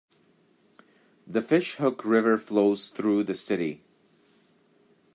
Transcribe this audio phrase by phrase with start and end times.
[1.27, 3.83] The Fish Hook River flows through the city.